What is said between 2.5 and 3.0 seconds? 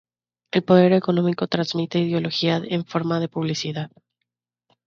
en